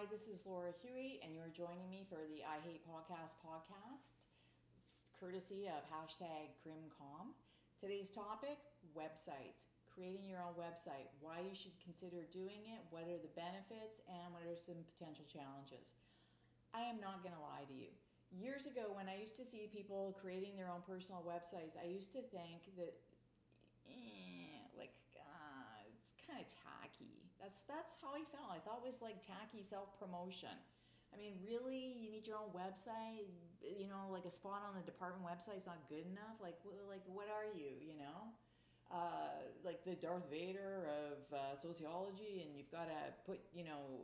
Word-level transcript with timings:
Hi, 0.00 0.08
this 0.08 0.32
is 0.32 0.48
Laura 0.48 0.72
Huey, 0.80 1.20
and 1.20 1.36
you're 1.36 1.52
joining 1.52 1.84
me 1.92 2.08
for 2.08 2.24
the 2.24 2.40
I 2.40 2.56
Hate 2.64 2.80
Podcast 2.88 3.36
podcast, 3.44 4.16
courtesy 5.12 5.68
of 5.68 5.84
hashtag 5.92 6.56
CrimCom. 6.64 7.36
Today's 7.76 8.08
topic 8.08 8.56
websites. 8.96 9.68
Creating 9.92 10.24
your 10.24 10.40
own 10.40 10.56
website, 10.56 11.12
why 11.20 11.44
you 11.44 11.52
should 11.52 11.76
consider 11.84 12.24
doing 12.32 12.64
it, 12.72 12.80
what 12.88 13.12
are 13.12 13.20
the 13.20 13.28
benefits, 13.36 14.00
and 14.08 14.32
what 14.32 14.48
are 14.48 14.56
some 14.56 14.80
potential 14.88 15.28
challenges. 15.28 15.92
I 16.72 16.80
am 16.88 16.96
not 16.96 17.20
going 17.20 17.36
to 17.36 17.44
lie 17.44 17.68
to 17.68 17.76
you. 17.76 17.92
Years 18.32 18.64
ago, 18.64 18.96
when 18.96 19.04
I 19.04 19.20
used 19.20 19.36
to 19.36 19.44
see 19.44 19.68
people 19.68 20.16
creating 20.16 20.56
their 20.56 20.72
own 20.72 20.80
personal 20.80 21.20
websites, 21.28 21.76
I 21.76 21.84
used 21.84 22.16
to 22.16 22.24
think 22.32 22.72
that 22.80 22.96
eh, 23.84 24.64
like 24.80 24.96
uh, 25.20 25.92
it's 25.92 26.16
kind 26.24 26.40
of 26.40 26.48
tacky. 26.48 26.79
That's 27.40 27.64
that's 27.64 27.96
how 28.00 28.12
I 28.12 28.22
felt. 28.28 28.52
I 28.52 28.60
thought 28.60 28.84
it 28.84 28.86
was 28.86 29.00
like 29.02 29.24
tacky 29.24 29.64
self 29.64 29.96
promotion. 29.98 30.54
I 31.10 31.18
mean, 31.18 31.34
really, 31.42 31.98
you 31.98 32.12
need 32.12 32.28
your 32.28 32.38
own 32.38 32.54
website. 32.54 33.26
You 33.60 33.88
know, 33.88 34.12
like 34.12 34.24
a 34.24 34.30
spot 34.30 34.62
on 34.68 34.78
the 34.78 34.84
department 34.86 35.26
website 35.26 35.58
is 35.58 35.66
not 35.66 35.80
good 35.88 36.06
enough. 36.06 36.38
Like, 36.40 36.60
like 36.88 37.02
what 37.08 37.26
are 37.26 37.48
you? 37.50 37.74
You 37.80 37.98
know, 37.98 38.18
uh, 38.92 39.42
like 39.64 39.82
the 39.84 39.96
Darth 39.96 40.30
Vader 40.30 40.86
of 40.86 41.18
uh, 41.32 41.56
sociology, 41.58 42.44
and 42.46 42.54
you've 42.54 42.70
got 42.70 42.86
to 42.86 43.00
put, 43.26 43.40
you 43.52 43.64
know, 43.64 44.00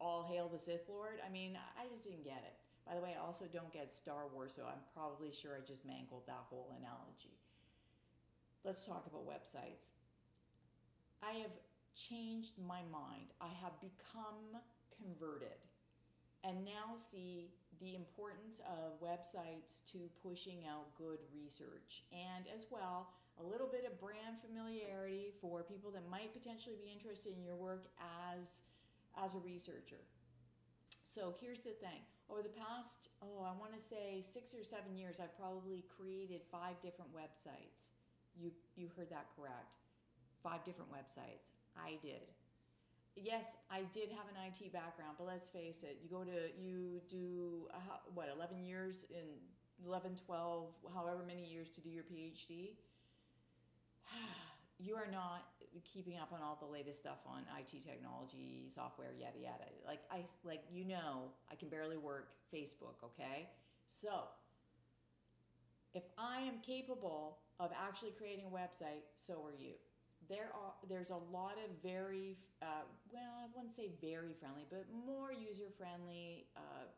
all 0.00 0.24
hail 0.24 0.48
the 0.48 0.58
Sith 0.58 0.88
Lord. 0.88 1.20
I 1.20 1.30
mean, 1.30 1.58
I 1.76 1.86
just 1.92 2.04
didn't 2.04 2.24
get 2.24 2.40
it. 2.46 2.56
By 2.88 2.94
the 2.94 3.02
way, 3.02 3.18
I 3.18 3.20
also 3.20 3.44
don't 3.52 3.72
get 3.72 3.92
Star 3.92 4.30
Wars, 4.32 4.52
so 4.54 4.62
I'm 4.62 4.80
probably 4.94 5.34
sure 5.34 5.58
I 5.58 5.62
just 5.66 5.84
mangled 5.84 6.22
that 6.26 6.46
whole 6.48 6.70
analogy 6.78 7.36
let's 8.66 8.84
talk 8.84 9.06
about 9.06 9.22
websites. 9.22 9.94
I 11.22 11.38
have 11.38 11.54
changed 11.96 12.52
my 12.60 12.84
mind. 12.92 13.32
I 13.40 13.48
have 13.64 13.72
become 13.80 14.60
converted 14.92 15.58
and 16.44 16.64
now 16.64 16.94
see 16.96 17.50
the 17.80 17.94
importance 17.94 18.60
of 18.64 19.00
websites 19.00 19.82
to 19.92 19.98
pushing 20.22 20.64
out 20.68 20.94
good 20.96 21.18
research 21.34 22.04
and 22.12 22.44
as 22.54 22.66
well 22.70 23.10
a 23.40 23.44
little 23.44 23.68
bit 23.68 23.84
of 23.84 24.00
brand 24.00 24.40
familiarity 24.40 25.32
for 25.40 25.62
people 25.62 25.90
that 25.90 26.08
might 26.08 26.32
potentially 26.32 26.76
be 26.80 26.88
interested 26.92 27.36
in 27.36 27.42
your 27.44 27.56
work 27.56 27.88
as 28.36 28.62
as 29.16 29.34
a 29.34 29.40
researcher. 29.40 30.00
So 31.08 31.34
here's 31.40 31.60
the 31.60 31.72
thing. 31.80 32.04
Over 32.28 32.42
the 32.42 32.52
past, 32.52 33.08
oh, 33.22 33.40
I 33.40 33.56
want 33.56 33.72
to 33.72 33.80
say 33.80 34.20
6 34.20 34.52
or 34.52 34.64
7 34.64 34.92
years 34.96 35.16
I've 35.16 35.36
probably 35.38 35.84
created 35.88 36.42
5 36.52 36.76
different 36.82 37.12
websites. 37.12 37.92
You 38.36 38.52
you 38.76 38.88
heard 38.96 39.10
that 39.10 39.28
correct. 39.36 39.80
Five 40.42 40.64
different 40.64 40.92
websites. 40.92 41.56
I 41.76 41.98
did. 42.02 42.22
Yes, 43.16 43.56
I 43.70 43.82
did 43.92 44.10
have 44.10 44.28
an 44.28 44.36
IT 44.46 44.72
background, 44.72 45.16
but 45.18 45.26
let's 45.26 45.48
face 45.48 45.82
it. 45.82 45.98
You 46.02 46.10
go 46.10 46.22
to 46.22 46.52
you 46.60 47.00
do 47.08 47.68
uh, 47.72 47.98
what 48.14 48.28
11 48.34 48.62
years 48.62 49.04
in 49.10 49.24
11, 49.86 50.16
12, 50.26 50.68
however 50.94 51.24
many 51.26 51.44
years 51.44 51.70
to 51.70 51.80
do 51.80 51.88
your 51.88 52.04
PhD. 52.04 52.72
you 54.78 54.94
are 54.94 55.08
not 55.10 55.46
keeping 55.84 56.18
up 56.18 56.32
on 56.32 56.40
all 56.42 56.58
the 56.60 56.70
latest 56.70 56.98
stuff 56.98 57.18
on 57.26 57.42
IT 57.58 57.82
technology, 57.82 58.66
software, 58.68 59.12
yada 59.18 59.38
yada. 59.38 59.64
Like 59.86 60.00
I 60.10 60.24
like 60.44 60.64
you 60.70 60.84
know, 60.84 61.30
I 61.50 61.54
can 61.54 61.68
barely 61.68 61.96
work 61.96 62.28
Facebook, 62.54 63.02
okay? 63.02 63.48
So, 64.02 64.24
if 65.94 66.02
I 66.18 66.40
am 66.40 66.60
capable 66.64 67.38
of 67.58 67.70
actually 67.74 68.10
creating 68.10 68.44
a 68.46 68.54
website, 68.54 69.04
so 69.26 69.34
are 69.44 69.54
you. 69.58 69.72
There 70.28 70.50
are 70.54 70.74
there's 70.88 71.10
a 71.10 71.22
lot 71.30 71.54
of 71.62 71.70
very 71.82 72.36
uh, 72.62 72.88
well, 73.12 73.34
I 73.38 73.46
wouldn't 73.54 73.74
say 73.74 73.90
very 74.00 74.34
friendly, 74.34 74.66
but 74.68 74.86
more 74.90 75.30
user 75.32 75.70
friendly 75.78 76.46
uh, 76.56 76.90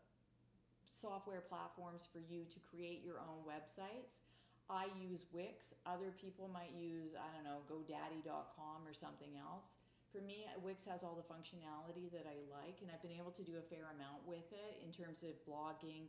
software 0.89 1.45
platforms 1.45 2.09
for 2.11 2.19
you 2.19 2.45
to 2.49 2.59
create 2.61 3.05
your 3.05 3.21
own 3.21 3.45
websites. 3.45 4.25
I 4.71 4.89
use 4.97 5.25
Wix. 5.33 5.75
Other 5.85 6.13
people 6.13 6.49
might 6.49 6.73
use 6.77 7.13
I 7.17 7.29
don't 7.35 7.45
know 7.45 7.65
GoDaddy.com 7.69 8.87
or 8.87 8.95
something 8.95 9.37
else. 9.37 9.77
For 10.09 10.25
me, 10.25 10.49
Wix 10.65 10.87
has 10.87 11.05
all 11.05 11.13
the 11.13 11.29
functionality 11.29 12.09
that 12.17 12.25
I 12.25 12.41
like, 12.49 12.81
and 12.81 12.89
I've 12.89 13.03
been 13.05 13.13
able 13.13 13.33
to 13.33 13.45
do 13.45 13.61
a 13.61 13.65
fair 13.69 13.93
amount 13.93 14.25
with 14.25 14.49
it 14.57 14.81
in 14.81 14.89
terms 14.89 15.21
of 15.21 15.37
blogging, 15.45 16.09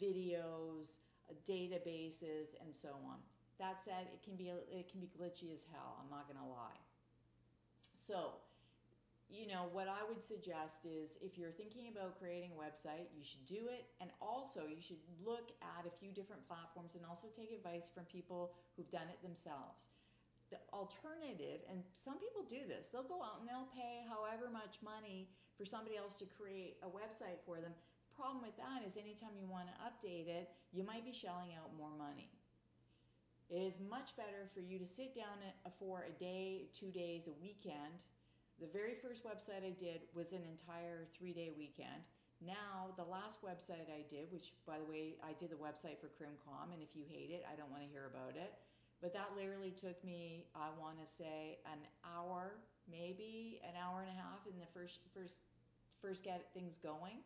videos 0.00 1.04
databases, 1.48 2.54
and 2.60 2.74
so 2.74 2.88
on. 3.06 3.18
That 3.58 3.80
said, 3.80 4.12
it 4.12 4.22
can 4.22 4.36
be 4.36 4.52
it 4.52 4.90
can 4.90 5.00
be 5.00 5.08
glitchy 5.08 5.52
as 5.52 5.64
hell. 5.72 5.96
I'm 5.96 6.10
not 6.10 6.28
to 6.28 6.44
lie. 6.44 6.80
So, 8.06 8.38
you 9.32 9.48
know, 9.48 9.66
what 9.72 9.88
I 9.88 10.04
would 10.06 10.22
suggest 10.22 10.86
is 10.86 11.18
if 11.24 11.34
you're 11.38 11.50
thinking 11.50 11.88
about 11.88 12.20
creating 12.20 12.52
a 12.54 12.58
website, 12.60 13.10
you 13.16 13.24
should 13.24 13.42
do 13.48 13.66
it. 13.72 13.88
And 14.00 14.10
also, 14.20 14.68
you 14.68 14.78
should 14.78 15.00
look 15.24 15.50
at 15.64 15.88
a 15.88 15.92
few 15.98 16.12
different 16.12 16.46
platforms 16.46 16.94
and 16.94 17.02
also 17.08 17.26
take 17.32 17.50
advice 17.50 17.90
from 17.90 18.04
people 18.06 18.52
who've 18.76 18.90
done 18.92 19.08
it 19.10 19.18
themselves. 19.24 19.88
The 20.52 20.62
alternative, 20.70 21.66
and 21.66 21.82
some 21.96 22.22
people 22.22 22.46
do 22.46 22.62
this, 22.70 22.86
they'll 22.86 23.08
go 23.08 23.18
out 23.18 23.42
and 23.42 23.48
they'll 23.50 23.72
pay 23.74 24.06
however 24.06 24.46
much 24.46 24.78
money 24.78 25.26
for 25.58 25.66
somebody 25.66 25.98
else 25.98 26.14
to 26.22 26.26
create 26.38 26.78
a 26.86 26.90
website 26.92 27.42
for 27.42 27.58
them 27.58 27.74
problem 28.16 28.40
with 28.40 28.56
that 28.56 28.80
is 28.80 28.96
anytime 28.96 29.36
you 29.36 29.46
want 29.46 29.68
to 29.68 29.76
update 29.84 30.26
it, 30.26 30.48
you 30.72 30.82
might 30.82 31.04
be 31.04 31.12
shelling 31.12 31.52
out 31.52 31.68
more 31.76 31.92
money. 32.00 32.32
It 33.48 33.62
is 33.62 33.78
much 33.88 34.16
better 34.16 34.50
for 34.52 34.60
you 34.60 34.78
to 34.78 34.86
sit 34.86 35.14
down 35.14 35.38
for 35.78 36.02
a 36.02 36.14
day, 36.18 36.66
two 36.74 36.90
days, 36.90 37.28
a 37.28 37.34
weekend. 37.40 37.94
The 38.58 38.66
very 38.66 38.94
first 38.98 39.22
website 39.22 39.62
I 39.62 39.70
did 39.78 40.02
was 40.14 40.32
an 40.32 40.42
entire 40.42 41.06
three 41.16 41.32
day 41.32 41.52
weekend. 41.56 42.02
Now, 42.44 42.92
the 42.96 43.04
last 43.04 43.40
website 43.40 43.88
I 43.88 44.02
did, 44.10 44.32
which 44.32 44.52
by 44.66 44.78
the 44.78 44.84
way, 44.84 45.14
I 45.22 45.32
did 45.38 45.50
the 45.50 45.62
website 45.62 46.02
for 46.02 46.10
CrimCom, 46.18 46.74
and 46.74 46.82
if 46.82 46.92
you 46.92 47.04
hate 47.08 47.30
it, 47.30 47.46
I 47.50 47.56
don't 47.56 47.70
want 47.70 47.82
to 47.82 47.88
hear 47.88 48.10
about 48.12 48.36
it. 48.36 48.52
But 49.00 49.14
that 49.14 49.32
literally 49.36 49.72
took 49.72 50.02
me, 50.04 50.46
I 50.54 50.68
want 50.80 50.98
to 51.00 51.06
say, 51.06 51.58
an 51.70 51.78
hour, 52.04 52.58
maybe 52.90 53.60
an 53.62 53.78
hour 53.78 54.02
and 54.02 54.10
a 54.10 54.18
half 54.20 54.42
in 54.50 54.58
the 54.58 54.68
first 54.74 54.98
first 55.14 55.38
first 56.02 56.24
get 56.24 56.50
things 56.52 56.76
going. 56.82 57.22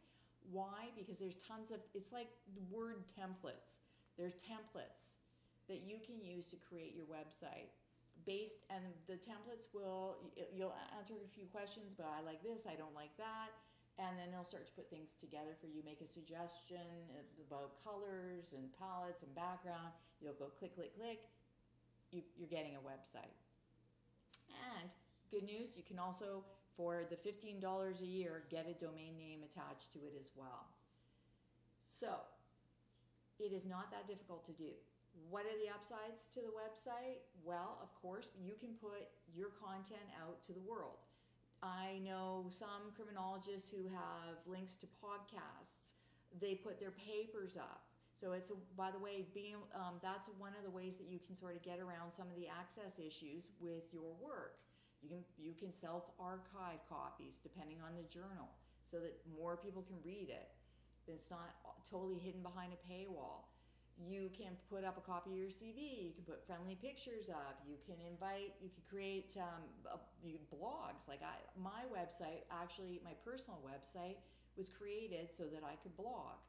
Why? 0.52 0.92
Because 0.96 1.18
there's 1.18 1.36
tons 1.36 1.70
of, 1.70 1.80
it's 1.94 2.12
like 2.12 2.28
word 2.70 3.04
templates. 3.08 3.80
There's 4.16 4.34
templates 4.34 5.20
that 5.70 5.86
you 5.86 6.02
can 6.02 6.18
use 6.18 6.50
to 6.50 6.58
create 6.58 6.92
your 6.98 7.06
website 7.06 7.70
based 8.26 8.66
and 8.68 8.84
the 9.06 9.16
templates 9.16 9.70
will 9.72 10.18
you'll 10.52 10.76
answer 10.98 11.14
a 11.16 11.30
few 11.32 11.46
questions 11.48 11.94
but 11.96 12.10
i 12.10 12.20
like 12.20 12.42
this 12.42 12.66
i 12.66 12.74
don't 12.74 12.92
like 12.92 13.14
that 13.16 13.54
and 13.96 14.18
then 14.18 14.28
it'll 14.28 14.44
start 14.44 14.66
to 14.66 14.74
put 14.76 14.90
things 14.90 15.16
together 15.16 15.56
for 15.56 15.70
you 15.70 15.80
make 15.86 16.04
a 16.04 16.10
suggestion 16.10 16.84
about 17.48 17.80
colors 17.80 18.52
and 18.52 18.68
palettes 18.76 19.24
and 19.24 19.32
background 19.32 19.88
you'll 20.20 20.36
go 20.36 20.52
click 20.58 20.76
click 20.76 20.92
click 20.98 21.24
you, 22.12 22.20
are 22.42 22.50
getting 22.50 22.76
a 22.76 22.82
website 22.84 23.32
and 24.76 24.90
good 25.32 25.46
news 25.46 25.72
you 25.78 25.86
can 25.86 25.96
also 25.96 26.44
for 26.80 27.04
the 27.10 27.16
$15 27.16 28.00
a 28.00 28.06
year, 28.06 28.42
get 28.50 28.66
a 28.66 28.72
domain 28.82 29.12
name 29.18 29.40
attached 29.44 29.92
to 29.92 29.98
it 29.98 30.16
as 30.18 30.30
well. 30.34 30.64
So, 31.88 32.08
it 33.38 33.52
is 33.52 33.66
not 33.66 33.90
that 33.90 34.08
difficult 34.08 34.46
to 34.46 34.52
do. 34.52 34.72
What 35.28 35.44
are 35.44 35.58
the 35.60 35.68
upsides 35.68 36.26
to 36.34 36.40
the 36.40 36.54
website? 36.54 37.20
Well, 37.44 37.78
of 37.82 37.92
course, 38.00 38.30
you 38.40 38.54
can 38.58 38.74
put 38.80 39.10
your 39.34 39.50
content 39.60 40.06
out 40.16 40.42
to 40.46 40.52
the 40.52 40.64
world. 40.64 41.04
I 41.62 42.00
know 42.00 42.46
some 42.48 42.96
criminologists 42.96 43.68
who 43.68 43.84
have 43.92 44.40
links 44.46 44.74
to 44.80 44.86
podcasts. 45.04 45.92
They 46.40 46.54
put 46.54 46.80
their 46.80 46.94
papers 46.96 47.56
up. 47.56 47.84
So 48.20 48.32
it's 48.32 48.50
a, 48.50 48.56
by 48.76 48.90
the 48.90 48.98
way, 48.98 49.24
being 49.32 49.56
um, 49.72 49.96
that's 50.02 50.28
one 50.36 50.52
of 50.56 50.64
the 50.64 50.70
ways 50.70 50.96
that 51.00 51.08
you 51.08 51.18
can 51.18 51.36
sort 51.36 51.56
of 51.56 51.62
get 51.62 51.80
around 51.80 52.12
some 52.12 52.28
of 52.28 52.36
the 52.36 52.48
access 52.48 53.00
issues 53.00 53.52
with 53.60 53.88
your 53.92 54.12
work. 54.20 54.60
You 55.00 55.08
can 55.08 55.24
you 55.40 55.56
can 55.56 55.72
self 55.72 56.04
archive 56.20 56.84
copies 56.88 57.40
depending 57.40 57.80
on 57.80 57.96
the 57.96 58.04
journal 58.12 58.52
so 58.84 59.00
that 59.00 59.16
more 59.24 59.56
people 59.56 59.80
can 59.80 59.96
read 60.04 60.28
it. 60.28 60.52
It's 61.08 61.30
not 61.30 61.56
totally 61.88 62.18
hidden 62.18 62.42
behind 62.42 62.72
a 62.76 62.80
paywall. 62.84 63.48
You 63.98 64.30
can 64.36 64.56
put 64.70 64.84
up 64.84 64.96
a 64.96 65.00
copy 65.00 65.32
of 65.32 65.36
your 65.36 65.48
CV. 65.48 66.08
You 66.08 66.12
can 66.14 66.24
put 66.24 66.46
friendly 66.46 66.74
pictures 66.74 67.28
up. 67.28 67.60
You 67.68 67.76
can 67.84 67.96
invite. 68.00 68.54
You 68.62 68.70
can 68.70 68.82
create 68.88 69.36
um, 69.36 69.62
you 70.24 70.38
blogs. 70.52 71.08
Like 71.08 71.20
I, 71.22 71.36
my 71.58 71.84
website, 71.92 72.48
actually, 72.50 73.00
my 73.04 73.12
personal 73.24 73.60
website 73.60 74.16
was 74.56 74.68
created 74.68 75.28
so 75.36 75.44
that 75.44 75.62
I 75.64 75.76
could 75.82 75.96
blog, 75.96 76.40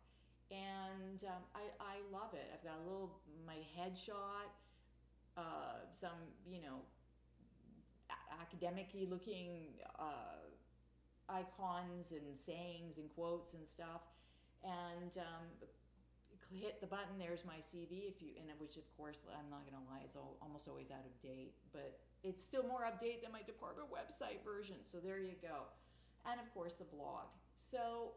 and 0.49 1.23
um, 1.23 1.43
I, 1.55 1.67
I 1.79 1.95
love 2.11 2.33
it. 2.33 2.49
I've 2.53 2.63
got 2.63 2.79
a 2.79 2.85
little 2.87 3.19
my 3.45 3.59
headshot, 3.77 4.51
uh, 5.37 5.83
some 5.91 6.19
you 6.49 6.61
know 6.61 6.79
academically 8.41 9.05
looking 9.05 9.75
uh, 9.99 10.47
icons 11.29 12.11
and 12.11 12.37
sayings 12.37 12.97
and 12.97 13.09
quotes 13.15 13.53
and 13.53 13.67
stuff, 13.67 14.01
and 14.63 15.17
um, 15.17 15.67
hit 16.59 16.81
the 16.81 16.87
button. 16.87 17.17
There's 17.17 17.45
my 17.45 17.59
CV. 17.63 18.11
If 18.11 18.21
you 18.21 18.35
and 18.39 18.51
which 18.59 18.75
of 18.77 18.85
course 18.97 19.23
I'm 19.31 19.49
not 19.49 19.63
going 19.63 19.77
to 19.79 19.85
lie, 19.89 20.03
it's 20.03 20.15
almost 20.41 20.67
always 20.67 20.91
out 20.91 21.05
of 21.05 21.13
date, 21.23 21.55
but 21.71 21.99
it's 22.23 22.43
still 22.43 22.63
more 22.67 22.83
update 22.85 23.23
than 23.23 23.31
my 23.31 23.41
department 23.41 23.89
website 23.89 24.43
version. 24.43 24.77
So 24.85 24.99
there 24.99 25.19
you 25.19 25.35
go. 25.41 25.71
and 26.25 26.39
of 26.39 26.47
course 26.53 26.75
the 26.75 26.85
blog. 26.85 27.31
So 27.57 28.13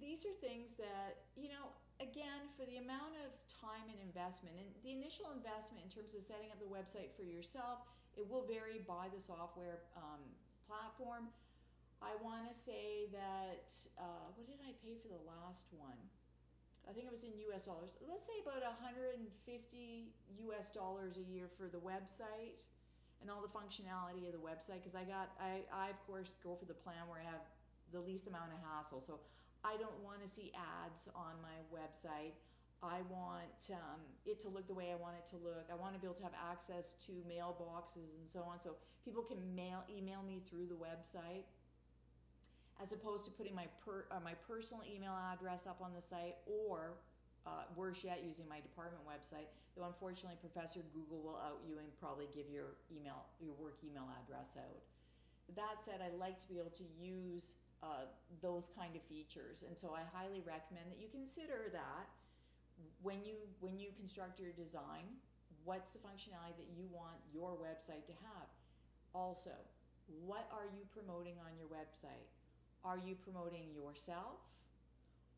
these 0.00 0.26
are 0.26 0.34
things 0.42 0.74
that, 0.74 1.30
you 1.38 1.48
know, 1.48 1.70
again, 2.02 2.50
for 2.58 2.66
the 2.66 2.82
amount 2.82 3.14
of 3.22 3.30
time 3.46 3.86
and 3.86 3.98
investment, 4.02 4.58
and 4.58 4.66
the 4.82 4.90
initial 4.90 5.30
investment 5.30 5.86
in 5.86 5.90
terms 5.90 6.14
of 6.14 6.22
setting 6.22 6.50
up 6.50 6.58
the 6.58 6.70
website 6.70 7.14
for 7.14 7.22
yourself, 7.22 7.86
it 8.18 8.26
will 8.26 8.46
vary 8.46 8.82
by 8.86 9.06
the 9.14 9.20
software 9.20 9.86
um, 9.94 10.22
platform. 10.66 11.30
I 12.02 12.18
want 12.22 12.50
to 12.50 12.54
say 12.54 13.06
that, 13.14 13.70
uh, 13.96 14.26
what 14.34 14.46
did 14.46 14.58
I 14.66 14.74
pay 14.82 14.98
for 14.98 15.08
the 15.08 15.22
last 15.22 15.70
one? 15.70 15.98
I 16.88 16.92
think 16.92 17.06
it 17.06 17.12
was 17.12 17.24
in 17.24 17.32
US 17.50 17.64
dollars. 17.64 17.96
Let's 18.04 18.24
say 18.24 18.36
about 18.44 18.62
150 18.62 19.24
US 20.50 20.70
dollars 20.70 21.16
a 21.16 21.24
year 21.24 21.48
for 21.56 21.68
the 21.68 21.80
website 21.80 22.64
and 23.20 23.30
all 23.30 23.40
the 23.40 23.52
functionality 23.52 24.28
of 24.28 24.36
the 24.36 24.44
website 24.44 24.84
because 24.84 24.94
I 24.94 25.04
got 25.04 25.32
I, 25.40 25.64
I 25.72 25.88
of 25.88 26.00
course 26.06 26.36
go 26.44 26.56
for 26.56 26.66
the 26.66 26.76
plan 26.76 27.08
where 27.08 27.20
I 27.20 27.24
have 27.24 27.40
the 27.92 28.00
least 28.00 28.26
amount 28.26 28.52
of 28.52 28.60
hassle. 28.60 29.00
So 29.00 29.20
I 29.64 29.76
don't 29.80 29.96
want 30.04 30.20
to 30.20 30.28
see 30.28 30.52
ads 30.52 31.08
on 31.16 31.40
my 31.40 31.56
website. 31.72 32.36
I 32.84 33.00
want 33.08 33.72
um, 33.72 34.04
it 34.26 34.42
to 34.42 34.52
look 34.52 34.68
the 34.68 34.76
way 34.76 34.92
I 34.92 35.00
want 35.00 35.16
it 35.16 35.24
to 35.32 35.40
look. 35.40 35.72
I 35.72 35.74
want 35.74 35.94
to 35.94 35.98
be 36.00 36.06
able 36.06 36.20
to 36.20 36.22
have 36.28 36.36
access 36.36 36.92
to 37.08 37.12
mailboxes 37.24 38.12
and 38.20 38.28
so 38.28 38.44
on, 38.44 38.60
so 38.60 38.76
people 39.04 39.22
can 39.22 39.40
mail 39.56 39.84
email 39.88 40.20
me 40.20 40.42
through 40.44 40.66
the 40.68 40.76
website, 40.76 41.48
as 42.82 42.92
opposed 42.92 43.24
to 43.24 43.30
putting 43.30 43.54
my 43.54 43.66
per, 43.84 44.06
uh, 44.10 44.20
my 44.22 44.34
personal 44.46 44.82
email 44.84 45.14
address 45.32 45.66
up 45.66 45.80
on 45.82 45.92
the 45.94 46.02
site, 46.02 46.36
or 46.46 46.98
uh, 47.46 47.68
worse 47.76 48.02
yet, 48.02 48.22
using 48.26 48.48
my 48.48 48.60
department 48.60 49.02
website. 49.06 49.46
Though 49.76 49.86
unfortunately, 49.86 50.38
Professor 50.40 50.80
Google 50.94 51.22
will 51.22 51.38
out 51.38 51.60
you 51.66 51.78
and 51.78 51.86
probably 52.00 52.26
give 52.34 52.46
your 52.50 52.78
email 52.90 53.26
your 53.42 53.54
work 53.58 53.78
email 53.84 54.06
address 54.22 54.56
out. 54.58 54.82
That 55.54 55.76
said, 55.84 56.00
I 56.00 56.14
like 56.16 56.38
to 56.40 56.48
be 56.48 56.58
able 56.58 56.72
to 56.78 56.88
use 56.98 57.54
uh, 57.82 58.08
those 58.40 58.70
kind 58.72 58.96
of 58.96 59.02
features. 59.02 59.62
And 59.66 59.76
so 59.76 59.92
I 59.92 60.00
highly 60.16 60.40
recommend 60.40 60.88
that 60.88 60.96
you 60.96 61.12
consider 61.12 61.68
that 61.72 62.08
when 63.02 63.22
you 63.24 63.34
when 63.60 63.78
you 63.78 63.90
construct 63.96 64.40
your 64.40 64.52
design. 64.52 65.06
What's 65.64 65.96
the 65.96 65.98
functionality 66.04 66.60
that 66.60 66.70
you 66.76 66.84
want 66.92 67.16
your 67.32 67.56
website 67.56 68.04
to 68.04 68.12
have? 68.20 68.48
Also, 69.14 69.56
what 70.26 70.44
are 70.52 70.68
you 70.76 70.84
promoting 70.92 71.40
on 71.40 71.56
your 71.56 71.72
website? 71.72 72.28
Are 72.84 73.00
you 73.00 73.16
promoting 73.16 73.72
yourself? 73.72 74.44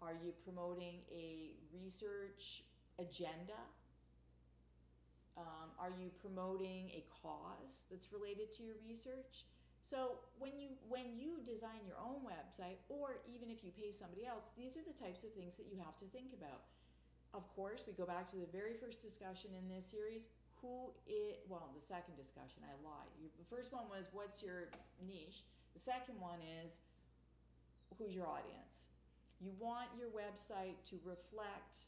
Are 0.02 0.19
you 0.19 0.34
promoting 0.43 1.06
a 1.14 1.54
research 1.72 2.66
agenda? 2.98 3.62
Um, 5.38 5.70
are 5.78 5.93
you 5.94 6.10
promoting 6.20 6.90
a 6.90 7.04
cause 7.22 7.87
that's 7.90 8.12
related 8.12 8.50
to 8.56 8.64
your 8.64 8.75
research? 8.82 9.46
So 9.87 10.19
when 10.43 10.58
you 10.58 10.75
when 10.90 11.14
you 11.14 11.38
design 11.46 11.87
your 11.87 11.94
own 12.02 12.26
website 12.26 12.82
or 12.90 13.22
even 13.31 13.46
if 13.46 13.62
you 13.62 13.70
pay 13.70 13.94
somebody 13.94 14.26
else, 14.26 14.50
these 14.58 14.75
are 14.75 14.82
the 14.82 14.96
types 14.98 15.22
of 15.22 15.31
things 15.31 15.54
that 15.56 15.70
you 15.70 15.78
have 15.78 15.94
to 16.02 16.06
think 16.10 16.34
about. 16.34 16.66
Of 17.31 17.46
course, 17.54 17.87
we 17.87 17.94
go 17.94 18.08
back 18.08 18.26
to 18.34 18.37
the 18.37 18.50
very 18.50 18.75
first 18.75 18.98
discussion 18.98 19.54
in 19.54 19.70
this 19.70 19.87
series, 19.87 20.26
who 20.58 20.90
it 21.06 21.46
well, 21.46 21.70
the 21.78 21.84
second 21.84 22.19
discussion, 22.19 22.66
I 22.66 22.75
lied. 22.82 23.12
The 23.38 23.46
first 23.46 23.70
one 23.70 23.87
was 23.87 24.10
what's 24.10 24.43
your 24.43 24.75
niche? 25.06 25.46
The 25.78 25.84
second 25.84 26.19
one 26.19 26.43
is 26.64 26.82
who's 27.99 28.15
your 28.15 28.27
audience? 28.27 28.88
You 29.41 29.53
want 29.59 29.88
your 29.99 30.09
website 30.11 30.81
to 30.91 30.97
reflect 31.05 31.87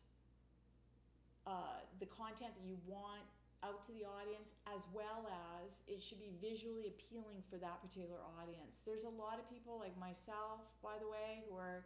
uh, 1.47 1.83
the 1.99 2.07
content 2.07 2.53
that 2.55 2.67
you 2.67 2.77
want 2.87 3.25
out 3.67 3.83
to 3.83 3.91
the 3.91 4.07
audience 4.07 4.55
as 4.71 4.87
well 4.95 5.27
as 5.67 5.83
it 5.91 5.99
should 5.99 6.23
be 6.23 6.31
visually 6.39 6.87
appealing 6.87 7.43
for 7.51 7.59
that 7.59 7.83
particular 7.83 8.23
audience. 8.39 8.87
There's 8.87 9.03
a 9.03 9.15
lot 9.19 9.41
of 9.41 9.51
people 9.51 9.81
like 9.83 9.99
myself, 9.99 10.63
by 10.79 10.95
the 11.01 11.09
way, 11.11 11.43
who 11.49 11.57
are 11.57 11.83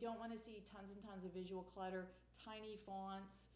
don't 0.00 0.18
want 0.18 0.32
to 0.32 0.40
see 0.40 0.64
tons 0.64 0.92
and 0.92 1.00
tons 1.04 1.24
of 1.24 1.32
visual 1.32 1.62
clutter, 1.62 2.08
tiny 2.40 2.80
fonts, 2.86 3.48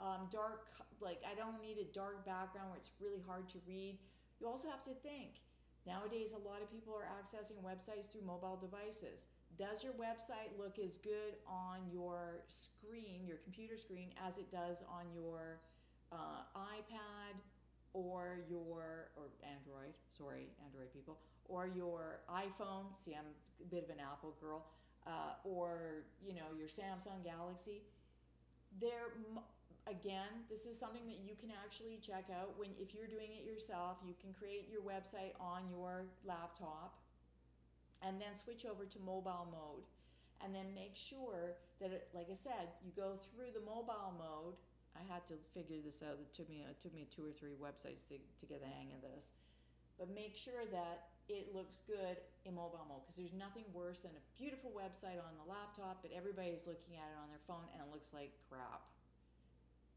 um, 0.00 0.28
dark 0.30 0.66
like 1.00 1.22
I 1.22 1.34
don't 1.34 1.60
need 1.62 1.78
a 1.78 1.88
dark 1.94 2.26
background 2.26 2.70
where 2.70 2.78
it's 2.78 2.90
really 3.00 3.22
hard 3.26 3.48
to 3.50 3.58
read. 3.66 3.98
You 4.40 4.48
also 4.48 4.68
have 4.68 4.82
to 4.84 4.94
think. 5.06 5.42
Nowadays, 5.86 6.34
a 6.34 6.42
lot 6.42 6.62
of 6.62 6.70
people 6.70 6.92
are 6.94 7.06
accessing 7.06 7.62
websites 7.62 8.10
through 8.10 8.26
mobile 8.26 8.58
devices. 8.58 9.26
Does 9.58 9.82
your 9.82 9.94
website 9.94 10.52
look 10.58 10.78
as 10.78 10.98
good 10.98 11.34
on 11.46 11.80
your 11.90 12.44
screen, 12.48 13.26
your 13.26 13.38
computer 13.38 13.76
screen, 13.76 14.10
as 14.26 14.38
it 14.38 14.50
does 14.50 14.82
on 14.88 15.04
your 15.14 15.60
uh, 16.12 16.44
iPad 16.56 17.40
or 17.96 18.44
your 18.50 19.08
or 19.16 19.32
Android, 19.40 19.96
sorry, 20.12 20.48
Android 20.64 20.92
people, 20.92 21.16
or 21.48 21.66
your 21.66 22.20
iPhone. 22.28 22.92
See, 22.96 23.14
I'm 23.14 23.32
a 23.60 23.68
bit 23.72 23.84
of 23.84 23.90
an 23.90 23.96
Apple 24.00 24.34
girl, 24.40 24.66
uh, 25.06 25.40
or 25.44 26.04
you 26.20 26.34
know 26.34 26.52
your 26.56 26.68
Samsung 26.68 27.24
Galaxy. 27.24 27.80
There, 28.80 29.16
again, 29.88 30.44
this 30.50 30.66
is 30.66 30.78
something 30.78 31.06
that 31.06 31.24
you 31.24 31.32
can 31.40 31.48
actually 31.64 31.98
check 32.04 32.28
out 32.28 32.52
when 32.58 32.70
if 32.78 32.94
you're 32.94 33.08
doing 33.08 33.32
it 33.32 33.48
yourself. 33.48 33.96
You 34.04 34.14
can 34.20 34.34
create 34.34 34.68
your 34.70 34.82
website 34.82 35.32
on 35.40 35.64
your 35.70 36.04
laptop, 36.26 37.00
and 38.02 38.20
then 38.20 38.36
switch 38.36 38.64
over 38.66 38.84
to 38.84 38.98
mobile 39.00 39.48
mode, 39.50 39.84
and 40.44 40.54
then 40.54 40.74
make 40.74 40.94
sure 40.94 41.56
that, 41.80 41.92
it, 41.92 42.08
like 42.14 42.28
I 42.30 42.34
said, 42.34 42.76
you 42.84 42.92
go 42.96 43.18
through 43.32 43.52
the 43.54 43.64
mobile 43.64 44.12
mode 44.18 44.56
I 44.96 45.04
had 45.12 45.24
to 45.28 45.36
figure 45.52 45.76
this 45.84 46.00
out. 46.00 46.16
It 46.16 46.32
took 46.32 46.48
me 46.48 46.64
it 46.64 46.80
took 46.80 46.94
me 46.96 47.06
two 47.12 47.24
or 47.24 47.32
three 47.36 47.56
websites 47.56 48.08
to, 48.08 48.16
to 48.16 48.44
get 48.48 48.64
the 48.64 48.70
hang 48.72 48.96
of 48.96 49.04
this. 49.04 49.36
But 50.00 50.12
make 50.12 50.36
sure 50.36 50.64
that 50.72 51.12
it 51.28 51.52
looks 51.52 51.80
good 51.84 52.20
in 52.44 52.54
mobile 52.54 52.84
mode 52.88 53.02
because 53.04 53.16
there's 53.16 53.36
nothing 53.36 53.64
worse 53.72 54.04
than 54.04 54.12
a 54.14 54.24
beautiful 54.38 54.70
website 54.70 55.18
on 55.18 55.34
the 55.40 55.46
laptop, 55.48 56.04
but 56.04 56.12
everybody's 56.14 56.68
looking 56.68 56.96
at 57.00 57.08
it 57.10 57.18
on 57.18 57.28
their 57.32 57.42
phone 57.48 57.64
and 57.72 57.80
it 57.82 57.88
looks 57.90 58.12
like 58.12 58.30
crap. 58.48 58.84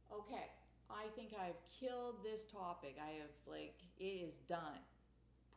Okay, 0.09 0.49
I 0.89 1.05
think 1.13 1.35
I've 1.37 1.59
killed 1.69 2.23
this 2.23 2.47
topic. 2.49 2.97
I 2.97 3.23
have 3.23 3.35
like 3.45 3.79
it 3.99 4.25
is 4.25 4.41
done. 4.47 4.83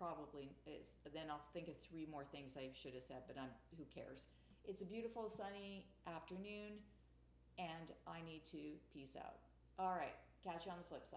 Probably 0.03 0.51
is. 0.67 0.99
Then 1.15 1.31
I'll 1.31 1.47
think 1.55 1.69
of 1.69 1.75
three 1.79 2.09
more 2.11 2.25
things 2.25 2.57
I 2.59 2.75
should 2.75 2.95
have 2.95 3.05
said, 3.05 3.23
but 3.29 3.39
I'm 3.39 3.55
who 3.79 3.85
cares. 3.95 4.27
It's 4.67 4.83
a 4.83 4.85
beautiful 4.85 5.31
sunny 5.31 5.87
afternoon 6.09 6.83
and 7.57 7.95
I 8.09 8.19
need 8.27 8.43
to 8.51 8.75
peace 8.93 9.15
out. 9.15 9.39
All 9.79 9.95
right, 9.95 10.15
catch 10.43 10.67
you 10.67 10.73
on 10.73 10.79
the 10.79 10.85
flip 10.89 11.03
side. 11.03 11.11